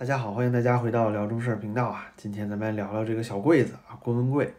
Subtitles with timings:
[0.00, 2.06] 大家好，欢迎大家回到辽中事儿频道啊。
[2.16, 4.54] 今天咱们来聊聊这个小柜子啊，郭文贵。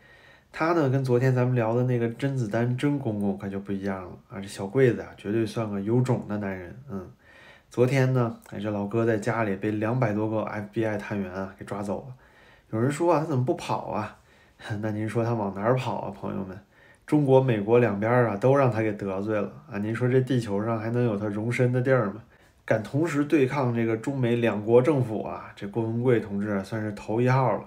[0.51, 4.41] 他呢，跟昨天咱们聊的那个甄子丹甄公公可就不一样了啊。
[4.41, 6.75] 这小柜子啊，绝对算个有种的男人。
[6.89, 7.09] 嗯，
[7.69, 12.13] 昨天呢，哎，这老哥在家里被两百多个 FBI 探员啊给抓走了。
[12.71, 14.17] 有人说啊，他怎么不跑啊？
[14.81, 16.59] 那您说他往哪儿跑啊，朋友们？
[17.05, 19.77] 中国、美国两边啊，都让他给得罪了啊。
[19.77, 22.21] 您说这地球上还能有他容身的地儿吗？
[22.69, 27.63] 敢同时对抗这个中美两国政府啊，这郭文贵同志算是头一号了。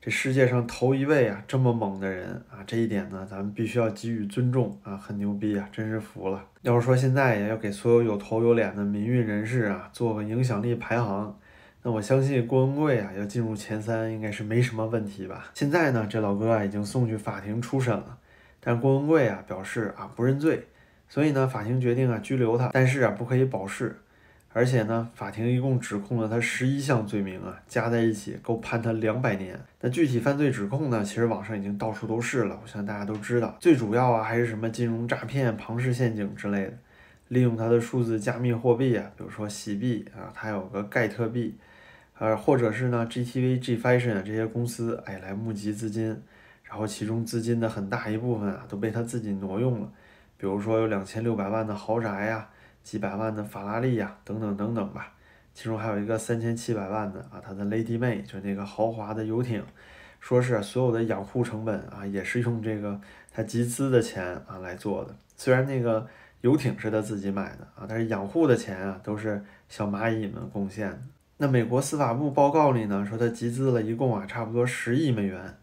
[0.00, 6.40] 这世界上头一位啊，这么猛的人啊，这一点呢，咱们必须要给予尊重啊，很牛逼啊，真是服了。
[6.62, 11.36] 要是说现在也，要给所有有头有脸的民运人士啊做个影响力排行，
[11.82, 15.50] 那我相信郭文贵啊要进入前三应该是没什么问题吧。
[15.52, 18.16] 现在呢，这老哥啊已经送去法庭初审了，
[18.60, 20.68] 但郭文贵啊表示啊不认罪，
[21.08, 23.96] 所以呢，法庭决定啊拘留他，但是啊不可以保释。
[24.50, 29.58] 而且呢，法庭一共指控了他十一项罪名啊，加在一起够判他两百年。
[29.80, 33.56] 那具体犯罪指控呢，其实网上已经到处都是了，我相信大家都知道。
[33.60, 36.72] 最主要啊，还是什么金融诈骗、庞氏陷阱之类的，
[37.28, 41.54] 利用他的数字加密货币啊，比如说洗币啊，他有个盖特币，
[42.18, 46.20] 呃，或者是呢 GTV、G Fashion 这些公司，哎，来募集资金，
[46.64, 49.88] 然后其中资金的很大一部分啊，都被他自己挪用了，
[50.38, 52.48] 比如说有两千六百万的豪宅呀。
[52.88, 55.12] 几百万的法拉利呀，等等等等吧，
[55.52, 59.62] 其中还有一个三千七百万的啊，他的 Lady May 就那个豪华的游艇，
[60.20, 62.98] 说是所有的养护成本啊，也是用这个
[63.30, 65.14] 他集资的钱啊来做的。
[65.36, 66.06] 虽然那个
[66.40, 70.98] 游艇是他自己买的啊，但是养护的钱啊都是小蚂蚁们贡献的。
[71.36, 75.58] 那美国司法部报告里呢说他集资了一共啊差不多十亿美元，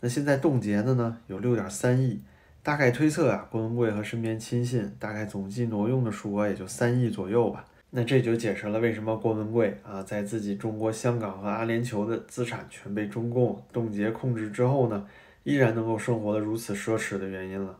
[0.00, 2.22] 那现在冻结的呢有六点三亿。
[2.62, 7.64] 大概推测啊，郭文贵和身边亲信大概总计挪用的数额也就三亿左右吧。
[7.92, 15.06] 那这就解释了为什么郭文贵啊，在自己中国香港和阿联酋的资产全被中共冻结控制之后呢，
[15.42, 17.76] 依然能够生活的如此奢侈的原因了。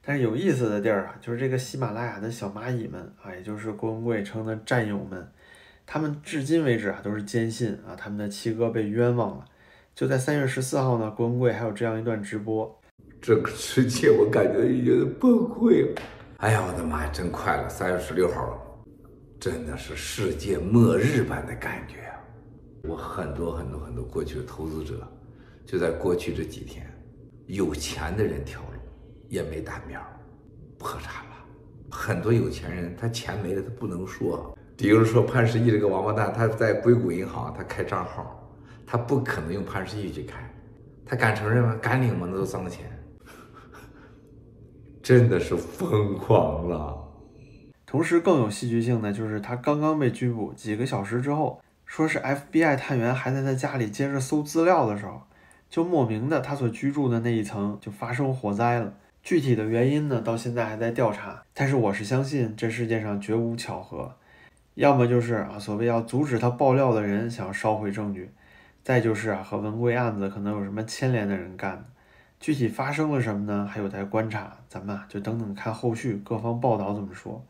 [0.00, 5.26] 但是有意思的地儿啊，就是这个喜马拉雅的小蚂蚁们啊，也就是郭文贵称的战友们，
[5.86, 9.44] 他们至今为止啊都是坚信啊，他们的七哥被冤枉了。
[9.94, 12.77] 就在三月十四号呢，郭文贵还有这样一段直播。
[13.20, 16.02] 这个世界我感觉已经崩溃了。
[16.38, 18.58] 哎呀，我的妈呀，真快了，三月十六号了，
[19.40, 22.14] 真的是世界末日般的感觉啊！
[22.84, 25.06] 我很多很多很多过去的投资者，
[25.66, 26.86] 就在过去这几天，
[27.46, 28.78] 有钱的人跳楼，
[29.28, 30.00] 也没打苗，
[30.78, 31.30] 破产了。
[31.90, 34.56] 很多有钱人他钱没了，他不能说。
[34.76, 38.48] 比如说潘石屹这个王八蛋，他在硅谷银行他开账号，
[38.86, 40.48] 他不可能用潘石屹去开，
[41.04, 41.76] 他敢承认吗？
[41.82, 42.28] 敢领吗？
[42.30, 42.88] 那都脏钱。
[45.08, 46.94] 真的是疯狂了。
[47.86, 55.22] 同时更有戏剧性的就是，他刚刚被拘捕几个小时之后，说是 FBI 探员还在他家里接着搜资料的时候，
[55.70, 58.92] 就莫名的他所居住的那一层就发生火灾了。
[59.22, 61.42] 具体的原因呢，到现在还在调查。
[61.54, 64.14] 但是我是相信这世界上绝无巧合，
[64.74, 68.30] 要么就是啊，所谓要阻止他爆料的人想要烧毁证据，
[68.84, 71.84] 再就是啊，和文贵案子可能有什么牵连的人干的。
[72.40, 73.68] 具体发生了什么呢？
[73.70, 77.44] 还有待观察，咱们啊就等等看后续各方报道怎么说。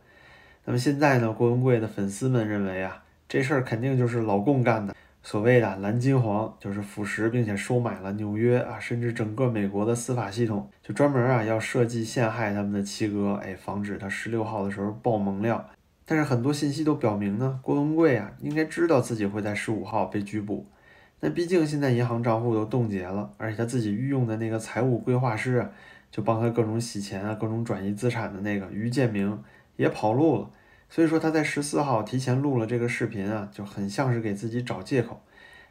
[0.65, 4.95] 那么现在呢，郭文贵的粉丝们认为啊，这事儿肯定就是老共干的。
[5.23, 15.63] 所谓的蓝金黄，就是腐蚀并且收买了纽约啊，甚至整个美国的司法系统，就专门啊要设计陷害他们的七哥，哎，防止他十六号的时候爆猛料。
[16.07, 20.65] 但是很多信息都表明呢，郭文贵啊应该知道自己会在十五号被拘捕。
[21.21, 25.71] 那毕竟现在银行账户都冻结了，而且他自己御用的那个财务规划师啊，
[26.11, 29.43] 就帮他各种洗钱啊、各种转移资产的那个于建明
[29.77, 30.51] 也跑路了。
[30.89, 35.21] 所以说他在十四号提前录了这个视频啊，就很像是给自己找借口。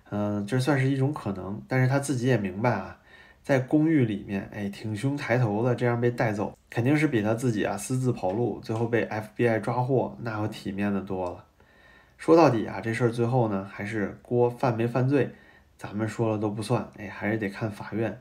[0.09, 2.99] 嗯，这算是一种可能，但是他自己也明白啊，
[3.41, 11.43] 在公寓里面，哎，挺胸抬头的这样被带走，肯定是比他自己啊私自跑路，最后被 FBI 抓获那要体面的多了。
[12.17, 15.31] 说到底啊，这事儿最后呢，还是郭犯没犯罪，
[15.77, 18.19] 咱们说了都不算，哎，还是得看法院。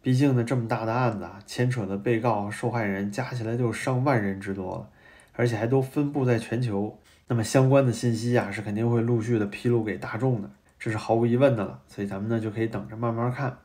[0.00, 4.88] 毕竟呢，这么大的案子啊，牵扯的被告受害人加起来就上万人之多了，
[5.32, 6.98] 而且还都分布在全球。
[7.26, 11.80] 那么相关的信息啊，是肯定会陆续的披露给大众的，这是毫无疑问的了。
[11.88, 13.58] 所以咱们呢，就可以等着慢慢看。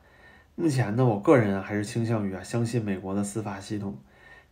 [0.55, 3.97] 目前呢，我个人，还是倾向于啊，相信美国的司法系统。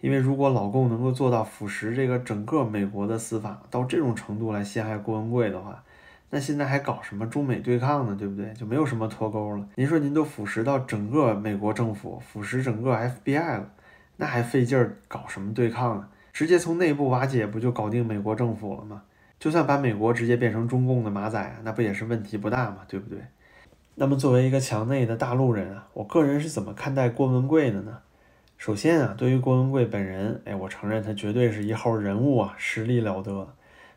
[0.02, 5.84] 因为如果老共能够做到腐蚀这个整个美国的司法到这种程度来陷害郭文贵的话，
[6.32, 8.16] 那现在还搞什么中美对抗呢？
[8.18, 8.52] 对不对？
[8.54, 9.66] 就没有什么脱钩了。
[9.76, 13.70] 您说您都腐蚀到整个美国政府，腐蚀整个 FBI 了，
[14.18, 16.10] 那还费劲儿搞什么对抗啊？
[16.34, 19.04] 直接从内部瓦解不就搞定美国政府了吗？
[19.40, 23.20] 就算把美国直接变成中共的马仔啊，那不也是问题不大嘛，对不对？
[23.96, 28.00] 那么作为一个墙内的大陆人啊，我个人是怎么看待郭文贵的呢？
[28.62, 33.56] 首先啊，对于郭文贵本人，哎，我承认他绝对是一号人物啊，实力了得。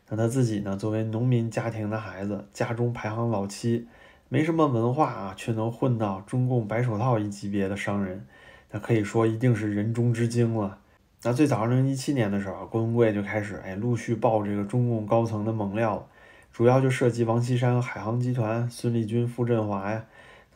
[0.09, 3.87] 那他自己呢，作为农民家庭的孩子，家中排行老七，
[4.27, 8.25] 没什么文化啊，却能混到中共白手套一级别的商人，
[8.71, 10.79] 那可以说一定是人中之精了。
[11.21, 16.09] 那最早二零一七年的时候，郭文贵就开始哎陆续爆这个中共高层的猛料，
[16.51, 20.03] 主要就涉及王岐山、海航集团、孙立军、傅振华呀。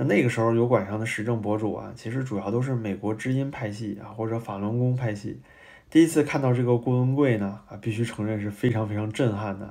[0.01, 5.41] 那那个时候油管上的时政博主啊，其实主要都是美国知音派系啊，或者法轮功派系。
[5.89, 9.69] 第一次看到这个郭文贵呢，啊，必须承认是非常非常震撼的。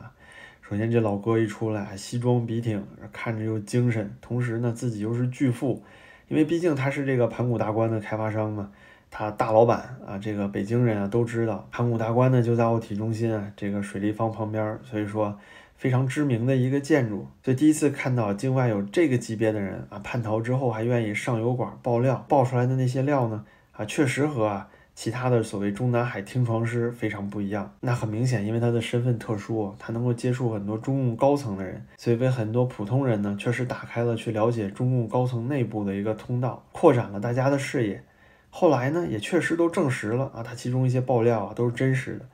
[0.61, 5.83] 首先这老哥一出来，西装笔挺，看着又精神，同时呢自己又是巨富，
[6.29, 8.71] 因为毕竟他是这个盘古大观的开发商嘛。
[9.11, 15.39] 他大老板啊，这个北京人啊都知道，盘古大观呢就在奥体中心啊，这个水立方旁边，所以说
[15.79, 17.27] 非常知名的一个建筑。
[17.43, 27.73] 所以第一次看到境外有这个级别的人啊，叛逃之后还愿意上油管爆料，爆出来的那些料呢，啊，确实和啊其他的所谓中南海听床师非常不一样。
[27.81, 38.03] 那很明显，因为他的身份特殊，他能够接触很多中共高层的人，所以为很多普通人呢，确实打开了去了解中共高层内部的一个通道，扩展了大家的视野。
[38.51, 42.27] 后来呢，也确实都证实了啊，他其中一些爆料啊都是真实的，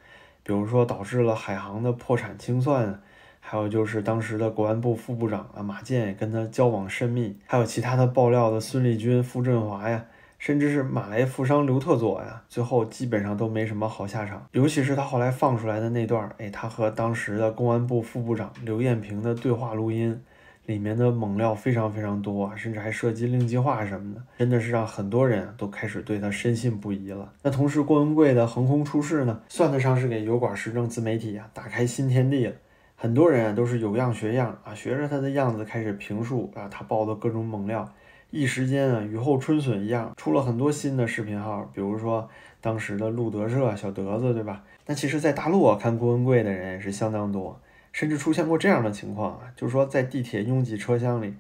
[0.42, 3.02] 比如说导致了海航的破产清算，
[3.46, 10.06] 还有就是当时的国安部副部长啊马建也跟他交往甚密，还有其他的爆料的孙立军、傅振华呀，
[10.38, 14.46] 甚至是马来富商刘特佐呀，最后基本上都没什么好下场。
[14.52, 20.18] 尤其是他后来放出来的那段，哎，他和当时的公安部副部长刘艳平的对话录音。
[20.66, 27.30] 里面的猛料非常非常多啊，甚至还涉及令计划什么的，真的是让很多人都开始对他深信不疑了。
[27.42, 32.54] 那同时，郭文贵的横空出世呢，算得上是给油管时政自媒体啊打开新天地了。
[32.96, 37.92] 很多人啊都是有样学样啊，学着他的样子开始评述啊他爆的各种猛料，
[38.30, 42.28] 一时间啊雨后春笋一样，出了很多新的视频号，比如说
[42.60, 44.64] 当时的路德社小德子，对吧？
[44.86, 47.60] 那其实，在大陆啊看郭文贵的人也是相当多。
[47.92, 51.32] 甚至出现过这样的情况啊，就是说在地铁拥挤车厢里，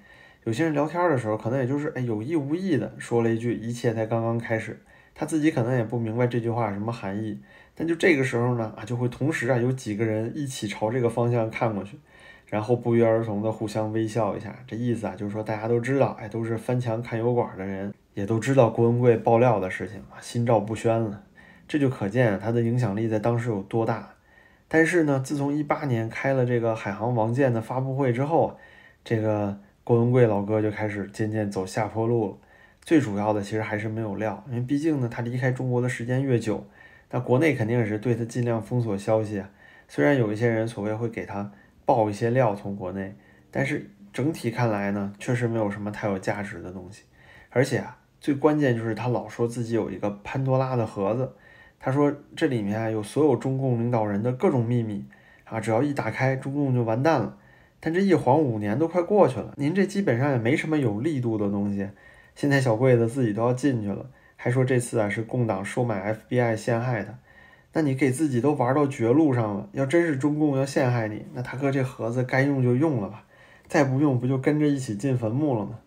[0.44, 4.80] 有些人聊天的时候，可能也就是哎有意无意的说了一句“一切才刚刚开始”，
[5.16, 7.40] 他自己可能也不明白这句话什么含义，
[7.74, 11.98] 但就这个时候呢啊，就会同时啊有几个人一起朝这个方向看过去，
[12.46, 21.22] 然后不约而同的互相微笑一下，这意思啊就是说大家都知道，哎都是翻墙看油管的人，也都知道郭文贵爆料的事情啊，心照不宣了，
[21.66, 24.10] 这就可见他的影响力在当时有多大。
[24.68, 28.56] 但是呢，自从一八年开了这个海航王建的发布会之后，
[29.04, 32.36] 这个郭文贵老哥就开始渐渐走下坡路了。
[32.82, 36.66] 最主要的其实还是没有料，因为毕竟呢，他离开中国的时间越久，
[37.14, 39.48] 那国内肯定是对他尽量封锁消息啊。
[39.86, 41.52] 虽然有一些人所谓会给他
[41.86, 43.14] 爆一些料从国内，
[43.52, 47.04] 但是整体看来呢，确实没有什么太有价值的东西。
[47.50, 51.32] 而且啊，最关键就是他老说自己有一个潘多拉的盒子。
[51.78, 55.06] 他说：“这里面啊有所有中共领导人的各种秘密
[55.44, 57.38] 啊，只要一打开，中共就完蛋了。
[57.78, 61.88] 但这一晃五年都快过去了，您这基本上也没什么有力度的东西。
[62.34, 64.10] 现在小贵子自己都要进去了，
[64.44, 67.18] 还说这次啊是共党收买 FBI 陷害他。
[67.72, 73.24] 那你给自己都玩到绝路上了，要真是中共要陷害你，那大哥这盒子该用就用了吧，
[73.68, 75.78] 再不用不就跟着一起进坟墓了吗？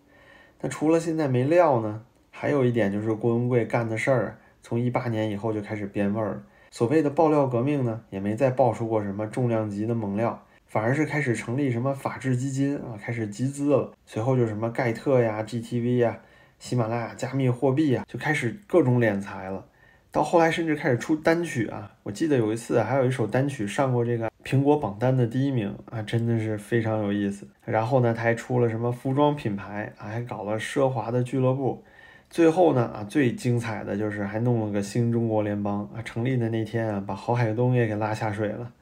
[0.60, 13.92] 那除了现在没料呢，还有一点就是郭文贵干的事儿。”从一八年以后就开始变味儿了，所谓的爆料革命呢，也没再爆出过什么重量级的猛料，反而是开始成立什么法治基金啊，开始集资了。
[14.04, 16.18] 随后就是什么盖特呀、GTV 呀、
[16.58, 19.64] 喜马拉雅加密货币啊，就开始各种敛财了。
[20.10, 27.46] 到后来甚至开始出单曲啊，我记得有一次还有一首单曲上过这个苹果榜单的第一名啊，真的是非常有意思。
[27.64, 31.84] 然后呢，他还出了什么服装品牌啊，还搞了奢华的俱乐部。
[32.30, 38.72] 最后呢，啊，最精彩的就是还弄了个新中国联邦啊，成立的那天啊，把郝海东也给拉下水了，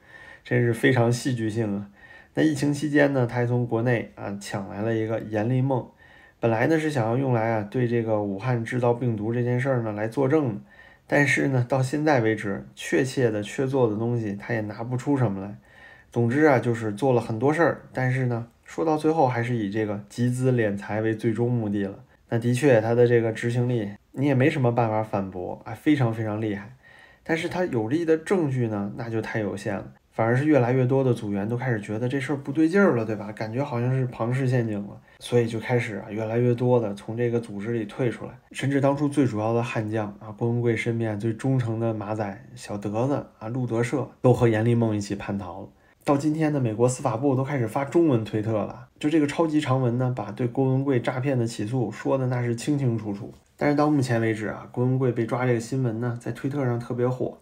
[0.43, 1.89] 真是非常戏剧性啊。
[2.33, 5.85] 那疫情期间呢，他还从国内啊抢来了一个阎立梦，
[6.39, 10.61] 本来呢是想要用来啊对这个武汉制造病毒这件事儿呢来作证，
[11.07, 15.55] 但是呢到现在为止，确切的确做的东西他也拿不出什么来。
[16.11, 22.03] 总之啊，就是做了很多事儿，但是呢说到最后还是以这个集资敛财为最终目的了。
[22.29, 26.75] 那的确，他的这个执行力你也没什么办法反驳啊，非常非常厉害。
[27.23, 29.93] 但是他有力的证据呢，那就太有限了。
[30.17, 33.31] 反而是越来越多的组员都开始觉得这事儿不对劲儿了，对吧？
[33.33, 38.31] 感觉好像是庞氏陷阱了，所以就开始啊，越来越多的从这个组织里退出来。
[38.51, 45.67] 甚至当初最主要的悍将啊，郭文贵身边最忠诚的马仔小德子啊，路德社都和阎立梦一起叛逃了。
[46.03, 53.31] 到今天呢，美国司法部都开始发中文推特了，就这个超级长文呢，把对郭文贵诈骗的起诉说的那是清清楚楚。
[53.55, 57.37] 但是到目前为止啊，郭文贵被抓这个新闻呢，在推特上特别火，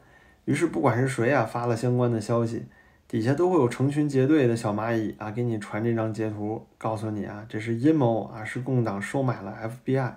[0.46, 2.66] 于是不管是谁啊发了相关的消息，
[3.08, 10.14] 底下都会有成群结队的小蚂蚁啊给你传这张截图，告诉你啊这是阴谋啊，是共党收买了 FBI。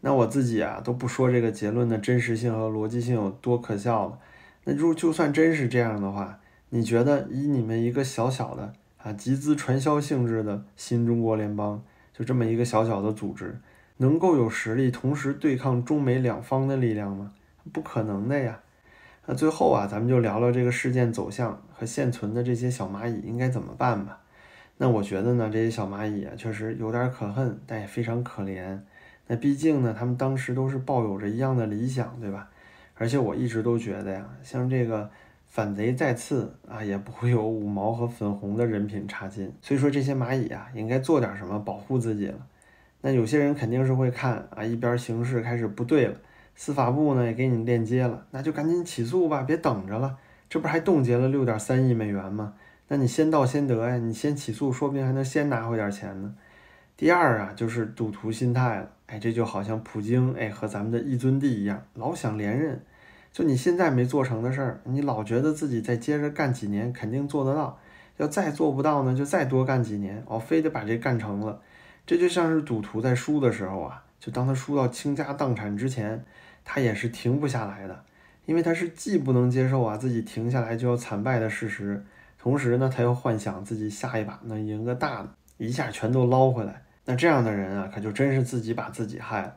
[0.00, 4.18] 那我自己啊都不说这个结论的真实性和逻辑性有多可笑了。
[4.64, 6.40] 那如就算真是这样的话，
[6.70, 13.60] 你觉得以你们一个小小的啊集资传销性质的新中国联邦，就这么一个小小的组织，
[13.98, 17.32] 能够有实力同时对抗中美两方的力量吗？
[17.72, 18.60] 不可能的呀。
[19.26, 24.18] 那最后啊，咱们就聊聊这个事件走向和现存的这些小蚂蚁应该怎么办吧。
[24.78, 28.78] 那我觉得呢，这些小蚂蚁啊，确实有点可恨，但也非常可怜。
[29.28, 32.48] 那毕竟呢，他们当时都是抱有着一样的理想，对吧？
[32.94, 35.08] 而且我一直都觉得呀，像这个
[35.46, 39.52] 反贼再次啊，也不会有五毛和粉红的人品差劲。
[39.62, 42.46] 所以说这些蚂蚁啊，应该做点什么保护自己了。
[43.00, 46.16] 那有些人肯定是会看啊，一边形势开始不对了，
[46.54, 50.16] 司法部呢也给你链接了，那就赶紧起诉吧，别等着了。
[50.48, 52.54] 这不还冻结了六点三亿美元吗？
[52.88, 56.34] 那你先到先得呀，你先起诉，说不定还能先拿回点钱呢。
[56.96, 58.90] 第二啊，就是赌徒心态了。
[59.06, 62.80] 哎，这就好像普京哎和咱们的一尊帝一样，老想连任。
[63.32, 67.78] 就你现在没做成的事儿，你老觉得自己再接着干几年肯定做得到。
[68.18, 71.60] 要再做不到呢，就再多干几年，哦，非得把这干成了。
[72.06, 76.24] 这就像是赌徒在输的时候啊，就当他输到倾家荡产之前，
[76.64, 78.04] 他也是停不下来的，
[78.46, 82.06] 因为他是既不能接受啊自己停下来就要惨败的事实，
[82.38, 86.84] 同时呢，他又幻想自己下一把能赢个大的，一下全都捞回来。
[87.04, 89.56] 那这样的人啊，可就真是自己把自己害了。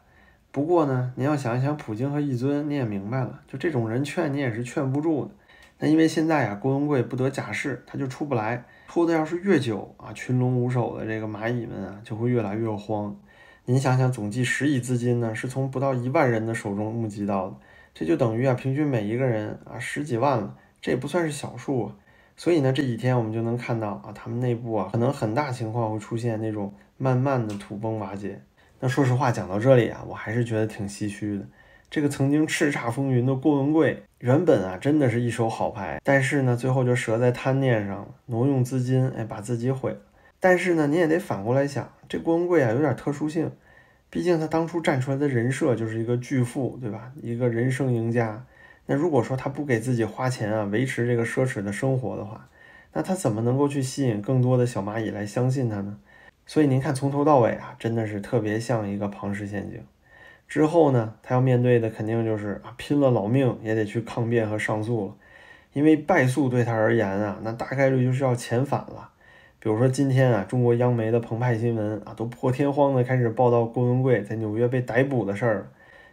[0.51, 5.31] 不过呢，您要想一想普京和一尊，你也明白了，就这种人劝你也是劝不住的。
[5.77, 8.65] 那因为现在啊，郭文贵不得假释，他就出不来。
[8.87, 13.15] 拖的要是越久啊，群龙无首的这个蚂蚁们啊，就会越来越慌。
[13.67, 17.55] 您想想，总计十亿资金呢，是从不到一万人的手中募集到的，
[17.95, 21.95] 这就等于啊，平均每一个人啊十几万了，这也不算是小数啊。
[22.37, 28.39] 所以呢，这几天我们就能看到啊，他们内部啊，可能很大情况会出现那种慢慢的土崩瓦解。
[28.81, 31.47] 那说实话，讲到这里啊，我还是觉得挺唏嘘的。
[31.89, 39.97] 这个曾经叱咤风云的郭文贵，原本啊，真的是一手好牌，但是呢，最后就折在贪念上了，挪用资金，哎，把自己毁了。
[40.47, 43.51] 但是呢，你也得反过来想，这郭文贵啊，有点特殊性，
[44.11, 47.11] 毕竟他当初站出来的人设就是一个巨富，对吧？
[47.19, 48.45] 一个人生赢家。
[48.85, 52.47] 那如果说他不给自己花钱啊，维持这个奢侈的生活的话，
[52.93, 55.97] 那他怎么能够去吸引更多的小蚂蚁来相信他呢？
[56.45, 59.81] 所以您看，从头到尾啊，真的是特别像一个庞氏陷阱。
[60.47, 65.15] 之后呢，他要面对的肯定就是啊，拼了老命也得去抗辩和上诉了，
[65.73, 69.09] 因为败诉对他而言啊，那大概率就是要遣返了。
[69.65, 75.67] 比如说今天啊，中国央媒的澎湃新闻啊，都破天荒的开始报道郭文贵在纽约被逮捕的事儿。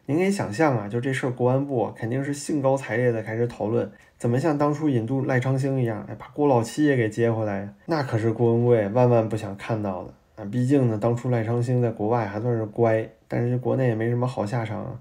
[0.06, 7.68] 您可以想象啊，就这事儿，国安部肯定是兴高采烈的开始讨论，怎么像当初引渡赖昌星一样，哎，把郭老七也给接回来呀？
[7.84, 10.48] 那可是郭文贵万万不想看到的啊！
[10.50, 14.98] 毕竟呢，当初赖昌星在国外还算是乖，但是国内也没什么好下场啊。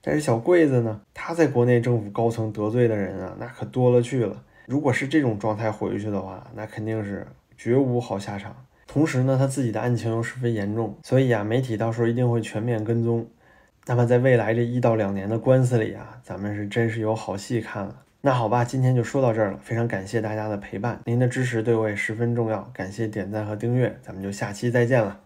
[0.00, 4.42] 但是小桂子呢，他在国内政府高层得罪的人啊，那可多了去了。
[4.64, 7.26] 如果是这种状态回去的话，那肯定是
[7.62, 8.56] 绝无好下场。
[8.86, 13.26] 同时呢，他自己的案情又十分严重，所以啊，媒体到时候一定会全面跟踪。
[13.84, 17.94] 那么在未来这一到两年的官司里啊，咱们是真是有好戏看了。
[18.22, 25.20] 那好吧，今天就说到这儿了，非常感谢大家的陪伴，您的支持对我也十分重要，感谢点赞和订阅，咱们就下期再见了。